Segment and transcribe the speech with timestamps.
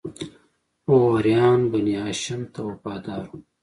[0.91, 3.37] غوریان بنی هاشم ته وفادار وو.